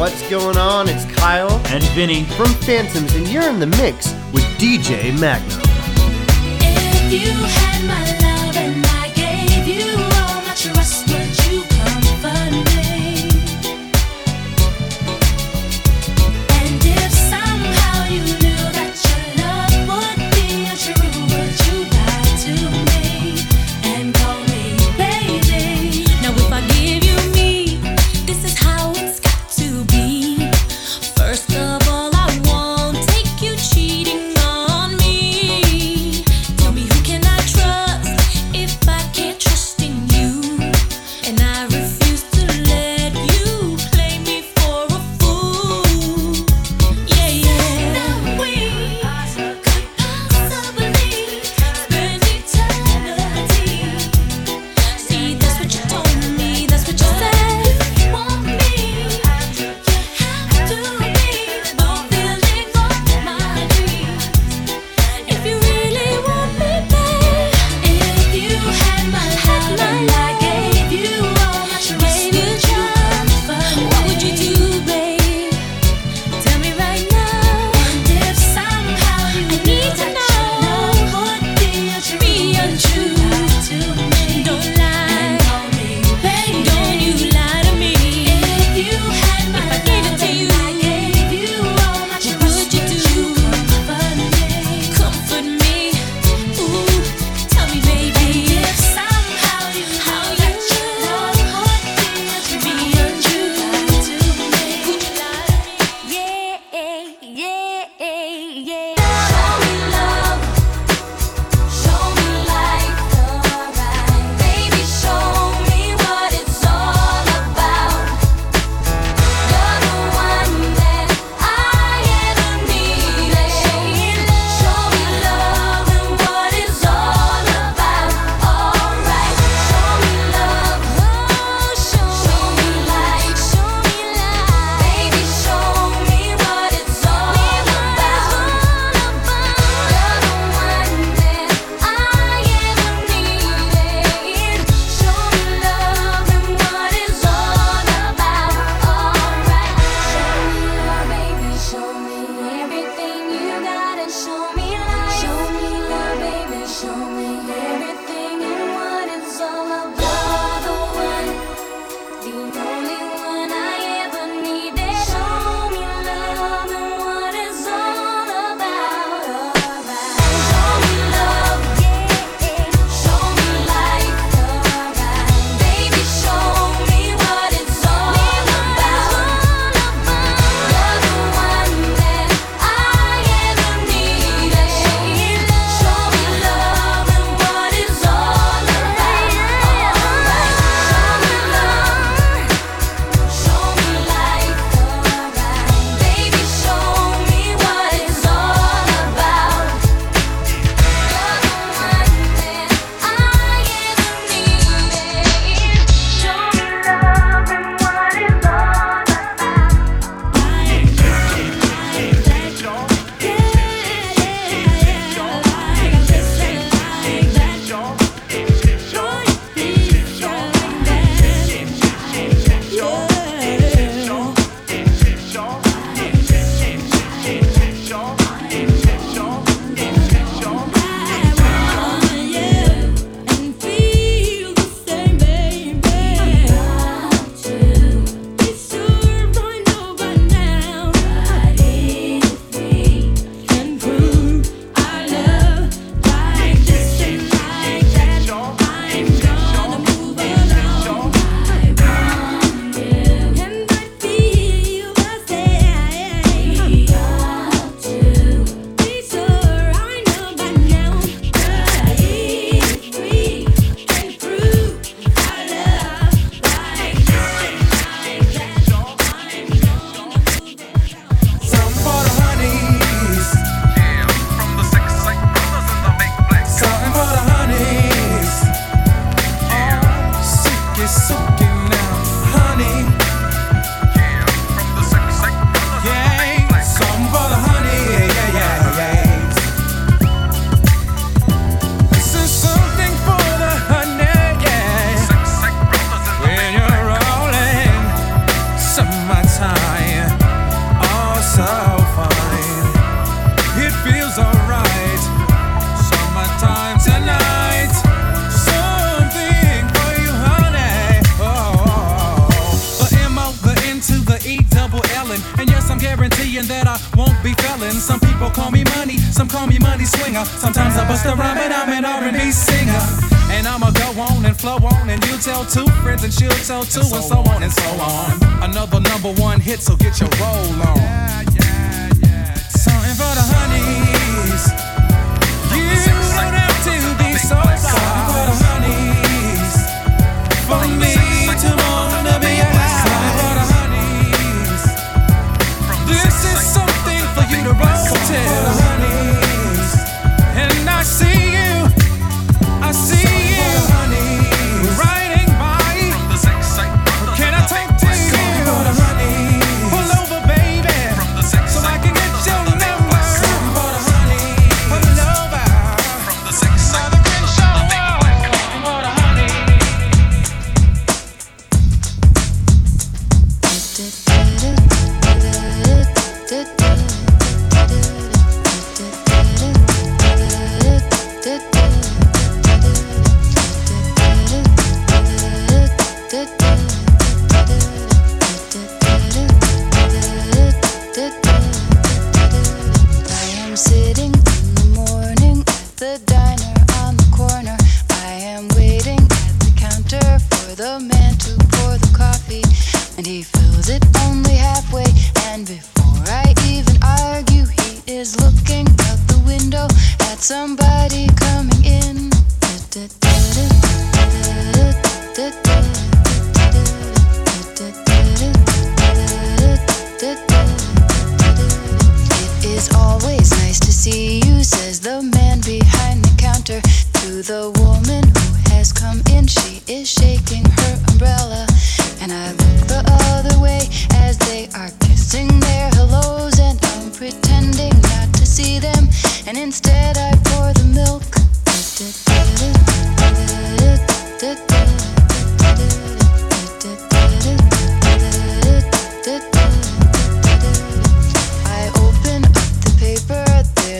[0.00, 0.88] What's going on?
[0.88, 5.60] It's Kyle and Vinny from Phantoms, and you're in the mix with DJ Magnum.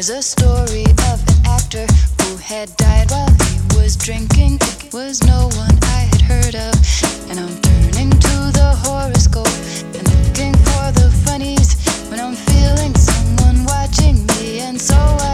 [0.01, 1.87] There's a story of an actor
[2.23, 4.55] who had died while he was drinking.
[4.83, 6.73] It was no one I had heard of.
[7.29, 9.47] And I'm turning to the horoscope
[9.93, 11.77] and looking for the funnies
[12.09, 14.61] when I'm feeling someone watching me.
[14.61, 15.30] And so I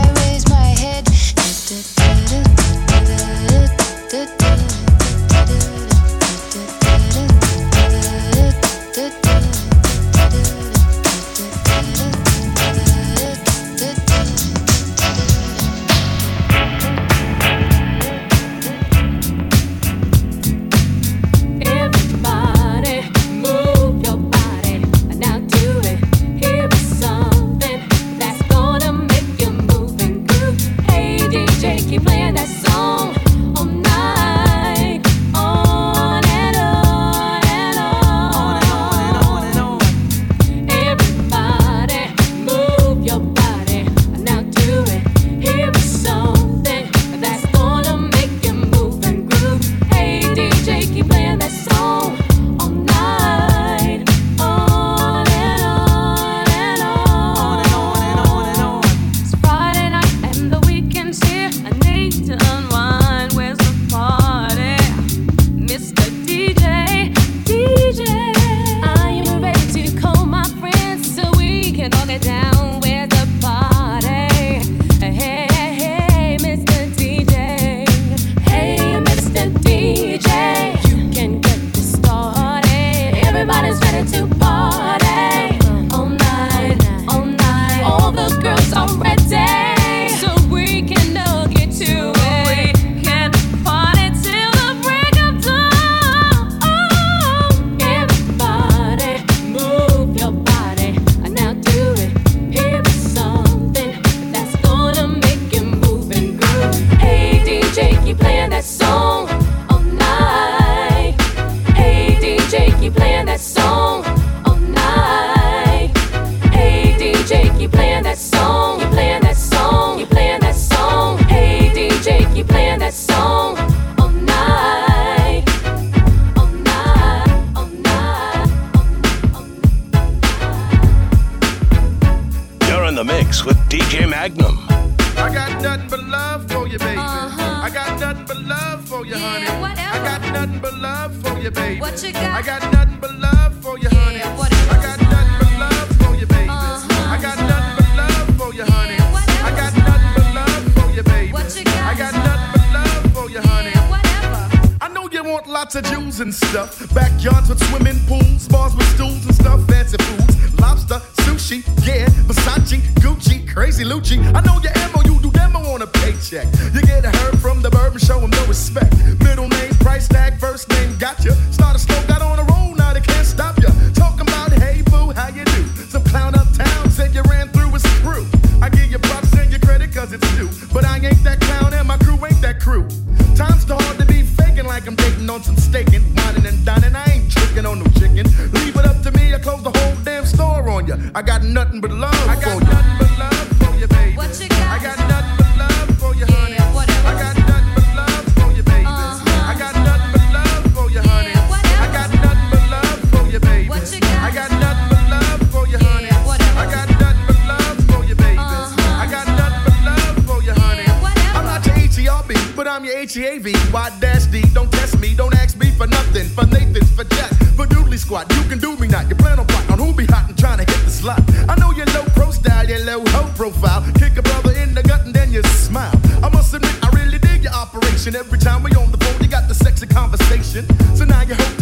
[212.76, 213.54] I'm your H-E-A-V.
[213.72, 216.28] Y dash D, don't test me, don't ask me for nothing.
[216.28, 218.30] For Nathan's, for Jack, for Doodly Squad.
[218.30, 219.08] You can do me not.
[219.08, 221.22] You plan on plot on who be hot and trying to hit the slot.
[221.48, 223.80] I know your low pro style, your low hoe profile.
[223.94, 225.98] Kick a brother in the gut and then you smile.
[226.22, 228.14] I must admit, I really dig your operation.
[228.14, 230.68] Every time we on the phone, you got the sexy conversation.
[230.94, 231.55] So now you the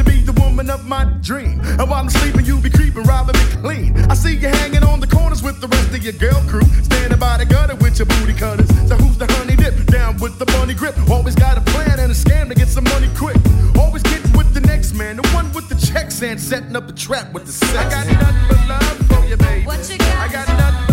[0.55, 1.59] woman of my dream.
[1.81, 3.97] And while I'm sleeping, you be creeping, robbing me clean.
[4.09, 6.63] I see you hanging on the corners with the rest of your girl crew.
[6.85, 8.69] Standing by the gutter with your booty cutters.
[8.89, 9.75] So who's the honey dip?
[9.87, 10.95] Down with the money grip.
[11.11, 13.37] Always got a plan and a scam to get some money quick.
[13.77, 16.93] Always getting with the next man, the one with the checks and setting up a
[16.93, 17.75] trap with the sex.
[17.75, 19.67] I got nothing but love for you, baby.
[19.67, 20.29] What you got?
[20.29, 20.84] I got nothing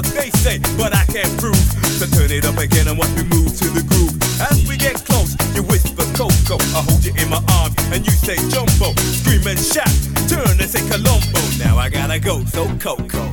[0.00, 1.56] what they say, but I can't prove.
[1.98, 4.16] So turn it up again and watch me move to the groove.
[4.40, 6.56] As we get close, you whisper Coco.
[6.76, 8.94] I hold you in my arms and you say Jumbo.
[8.96, 9.92] Scream and shout,
[10.28, 11.40] turn and say Colombo.
[11.58, 13.29] Now I gotta go, so Coco.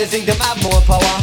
[0.00, 1.16] They think them have more power.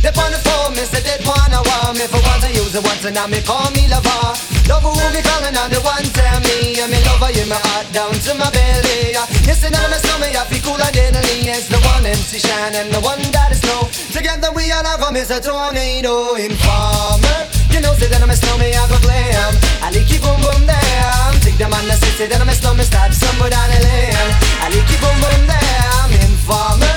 [0.00, 2.80] They on the phone, me say they wanna want me For once I use it
[2.80, 4.32] once and now me call me lover.
[4.64, 6.72] Love who be calling on the one tell me.
[6.80, 9.12] And me lover in my heart down to my belly.
[9.44, 12.72] Yes, and now my stomach I feel cooler than a It's the one MC Shan
[12.72, 13.92] and the one that is snow.
[14.08, 14.80] Together we are
[15.20, 16.40] is a tornado.
[16.40, 17.44] Informer
[17.76, 19.52] You know say that I'm a snowman I go glam.
[19.84, 22.56] I like keep boom boom down Take the man that say say that I'm a
[22.56, 24.16] snowman Stop somewhere down the lane.
[24.64, 26.93] I like keep boom boom down Informer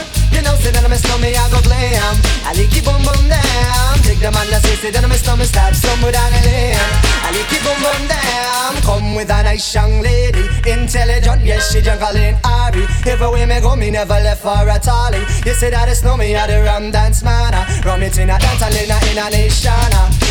[0.97, 4.23] you know, say that I'm a snowman, I go glam I like it boom Take
[4.23, 6.79] the man that say, say that I'm a snowman Stab somewhere down the lane
[7.27, 11.81] I like it boom boom down Come with a nice young lady Intelligent, yes, she
[11.81, 12.83] juggling Ari.
[13.07, 15.23] Everywhere me go, me never left for a tally.
[15.47, 17.55] You say that it's snowman, I the rum dance man.
[17.83, 19.75] Rum it in a dance, I in a, in a nation.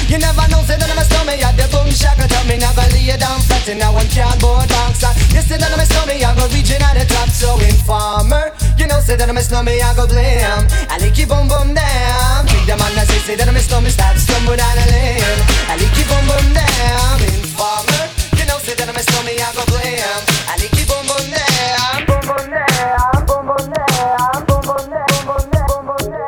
[0.09, 2.29] You never know, say that I'm a snowman, I the boom shaka.
[2.29, 5.05] Tell me never lay down flat in a one cardboard box.
[5.33, 7.33] You say that I'm a snowman, I go reaching at the top.
[7.33, 11.29] So informer, you know, say that I'm a snowman, I go glam I like it
[11.29, 14.57] boom boom down Take the man that say, say that I'm a snowman Stop stumble
[14.57, 18.05] down the lane I like it boom boom down Informer
[18.39, 22.07] You know say that I'm a I go glam I like it boom boom down
[22.07, 26.27] Boom boom down Boom boom down Boom boom down Boom boom down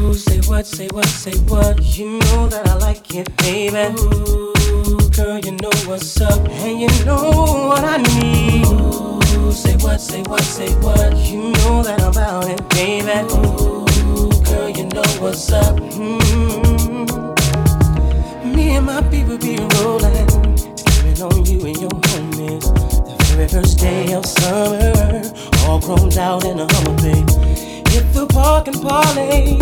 [0.00, 1.82] Ooh, say what, say what, say what.
[1.96, 3.94] You know that I like it, baby.
[4.00, 8.66] Ooh, girl, you know what's up, and you know what I need.
[8.66, 11.16] Ooh, say what, say what, say what.
[11.16, 13.12] You know that I'm about it, baby.
[13.34, 13.89] Ooh,
[14.50, 15.76] girl, you know what's up.
[15.76, 17.04] Mm-hmm.
[18.54, 20.28] Me and my people be rolling,
[20.76, 22.66] skipping on you and your homies.
[23.18, 25.22] The very first day of summer,
[25.66, 27.30] all grown out in a Hummer, babe.
[27.88, 29.58] Hit the park and parlay.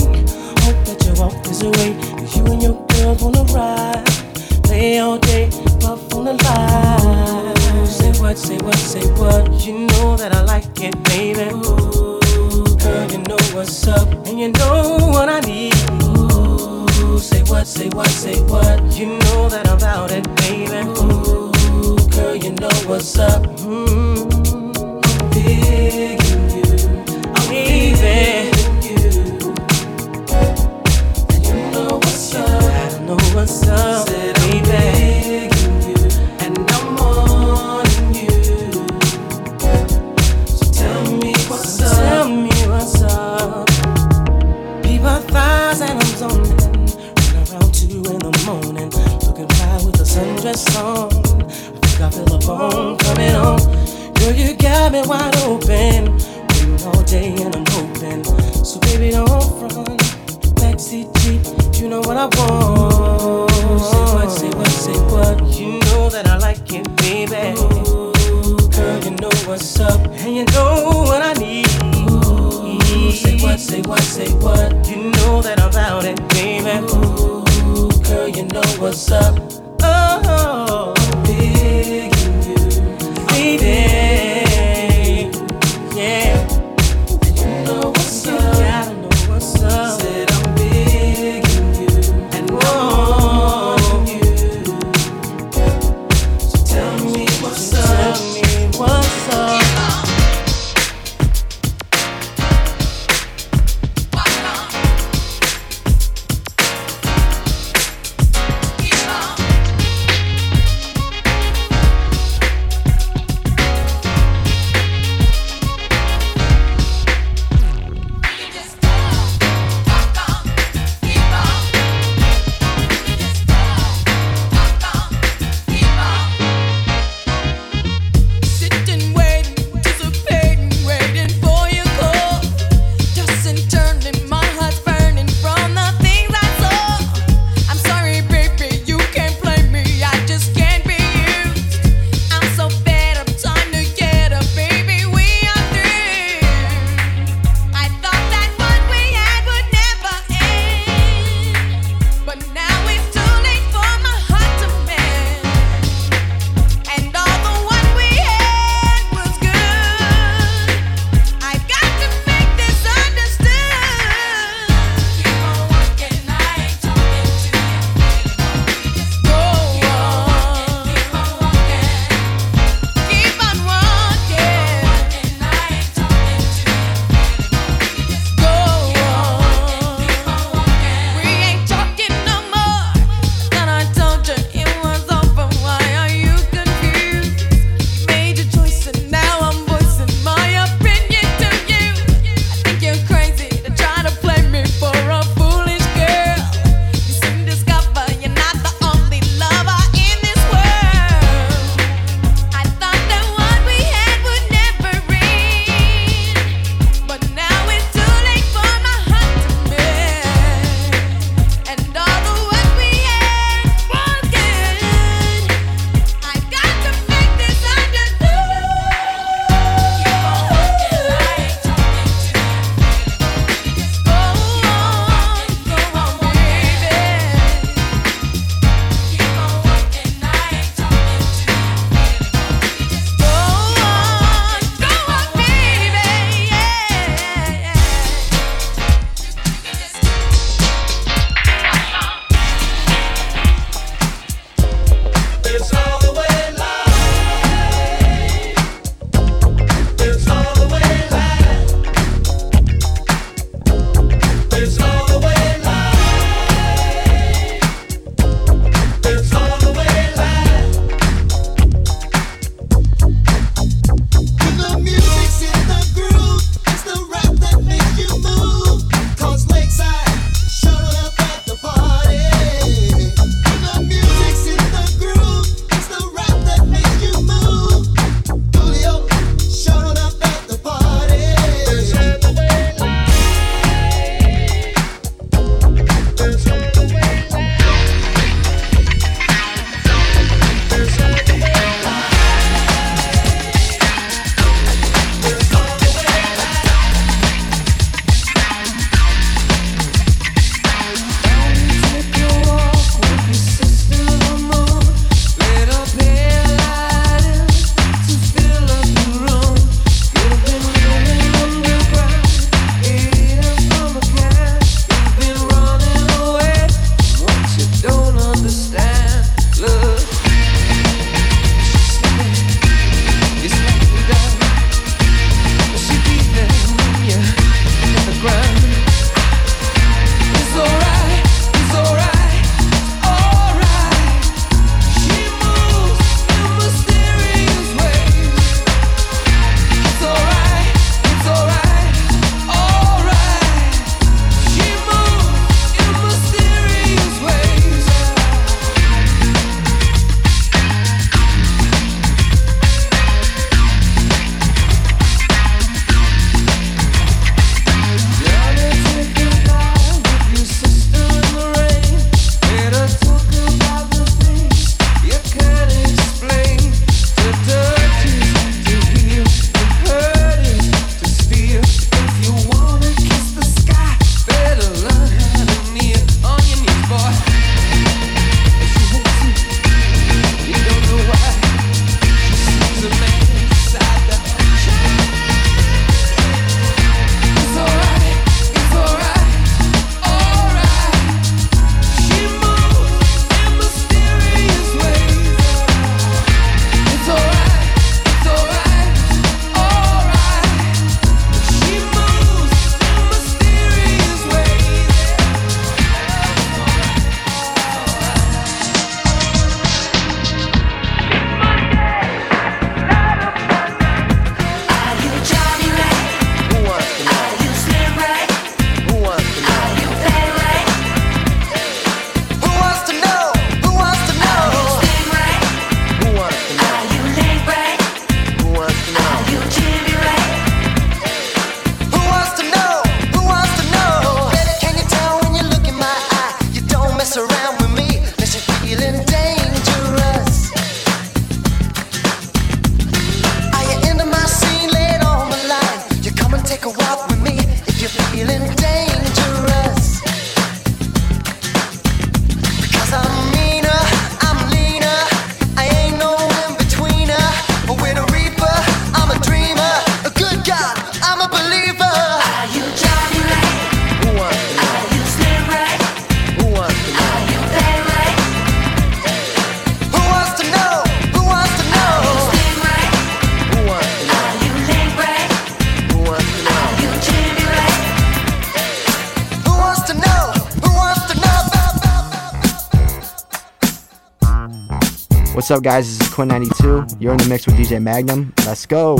[485.48, 485.98] What's up, guys?
[485.98, 487.00] This is Quinn92.
[487.00, 488.34] You're in the mix with DJ Magnum.
[488.44, 488.98] Let's go.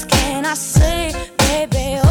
[0.00, 2.09] else can I say, baby?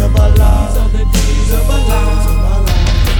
[0.00, 0.74] of our lives.
[0.74, 2.26] These are the days of our lives.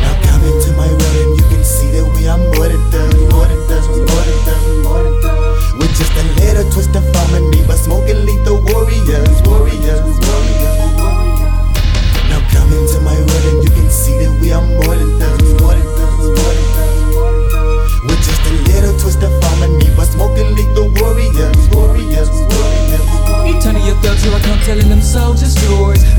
[0.01, 3.47] Now come into my wedding, you can see that we are more than thugs, more
[3.47, 5.77] than thugs, more than thugs, more than thugs.
[5.77, 10.93] With just a little twist of harmony, but smoking lethal warriors, warriors, warriors.
[12.33, 15.77] Now come into my wedding, you can see that we are more than thugs, more
[15.77, 15.85] than
[16.41, 16.69] more than.
[18.09, 23.05] With just a little twist of harmony, but smoking lethal warriors, warriors, warriors.
[23.53, 25.50] Eternity of thugs, I come telling them soldiers.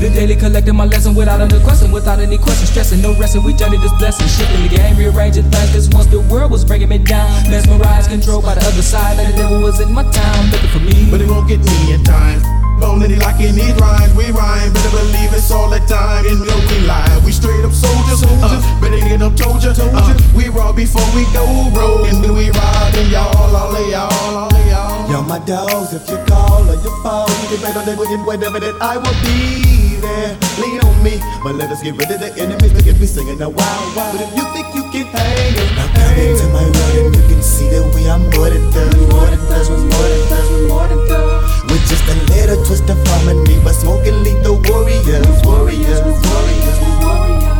[0.02, 2.66] The daily collecting my lesson without any question, without any question.
[2.66, 4.26] Stressing, no resting, we journey this blessing.
[4.26, 5.70] Shifting the game, rearranging things.
[5.70, 9.14] Cause once the world was bringing me down, mesmerized, controlled by the other side.
[9.22, 11.06] And the devil was in my town, looking for me.
[11.06, 12.42] But it won't get me in time.
[12.82, 14.74] Bone like in these rhymes, we rhyme.
[14.74, 16.26] Better believe it's all the time.
[16.26, 18.26] In no we lie, we straight up soldiers.
[18.42, 19.70] Uh, better get up, told ya.
[19.70, 21.46] Uh, we raw before we go
[21.78, 22.02] roll.
[22.10, 25.06] And then we ride, and y'all, all of y'all, all of y'all.
[25.06, 28.18] Yo, my dogs, if you call or you fall, you can bet on that wicked
[28.26, 30.36] whatever that I will be there.
[30.58, 32.74] Lean on me, but let us get rid of the enemies.
[32.74, 34.18] Look at me singing a wild, wild.
[34.18, 37.24] But if you think you can hang it, now come into my world and you
[37.30, 40.46] can see that we are more than done, more than done, we're more than done,
[40.50, 41.70] we're more than done.
[41.70, 47.58] With just a little twist of harmony, but smoking lethal warriors, warriors, warriors, warriors.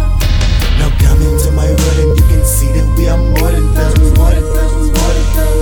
[0.77, 3.95] Now come into my world and you can see that we are more than done,
[4.19, 5.55] more than done, more than done.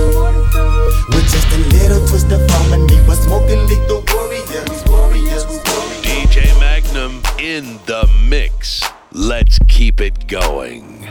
[1.13, 4.20] With just a little twist of harmony, but smoking lethal warriors,
[7.51, 8.81] in the mix.
[9.11, 11.05] Let's keep it going.